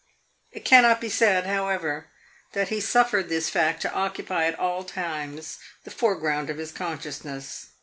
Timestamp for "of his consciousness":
6.49-7.67